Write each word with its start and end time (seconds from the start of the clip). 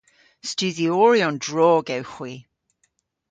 Studhyoryon 0.49 1.35
drog 1.45 1.85
ewgh 1.97 2.11
hwi. 2.15 2.33